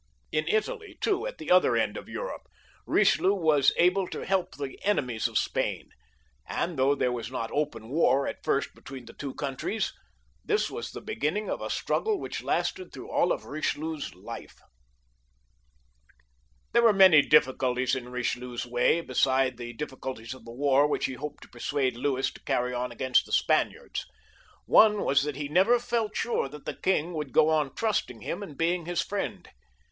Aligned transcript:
In 0.31 0.47
Italy 0.47 0.97
too, 0.99 1.27
at 1.27 1.37
the 1.37 1.51
other 1.51 1.75
end 1.77 1.95
of 1.95 2.09
Europe, 2.09 2.47
Bichelieu 2.87 3.35
was 3.39 3.71
able 3.77 4.07
to 4.07 4.25
help 4.25 4.55
the 4.55 4.79
enemies 4.83 5.27
of 5.27 5.37
Spain, 5.37 5.91
and 6.47 6.75
though 6.79 6.95
there 6.95 7.11
was 7.11 7.29
not 7.29 7.51
open 7.53 7.87
war 7.87 8.25
at 8.25 8.43
first 8.43 8.73
between 8.73 9.05
the 9.05 9.13
two 9.13 9.35
countries, 9.35 9.93
this 10.43 10.71
was 10.71 10.89
the 10.89 11.01
beginning 11.01 11.51
of 11.51 11.61
a 11.61 11.69
struggle 11.69 12.19
which 12.19 12.41
lasted 12.41 12.97
all 12.97 13.27
through 13.37 13.59
Eichelieu's 13.59 14.15
life. 14.15 14.55
There 16.71 16.81
were 16.81 16.93
many 16.93 17.21
difficulties 17.21 17.93
in 17.93 18.05
Bichelieu's 18.11 18.65
way 18.65 19.01
besides 19.01 19.57
the 19.57 19.71
difficulties 19.73 20.33
of 20.33 20.45
the 20.45 20.51
war 20.51 20.87
which 20.87 21.05
he 21.05 21.13
hoped 21.13 21.43
to 21.43 21.47
persuade 21.49 21.95
Louis 21.95 22.31
to 22.31 22.41
carry 22.45 22.73
on 22.73 22.89
axrainst 22.91 23.25
the 23.25 23.31
Spaniards. 23.31 24.07
One 24.65 25.03
was 25.03 25.21
that 25.21 25.35
he 25.35 25.47
never 25.47 25.77
fXL 25.77 26.11
tTuxe 26.11 26.81
king 26.81 27.13
would 27.13 27.31
go 27.31 27.49
on 27.49 27.75
trusting 27.75 28.21
him 28.21 28.41
and 28.41 28.57
being 28.57 28.87
his 28.87 29.03
fiiend. 29.03 29.45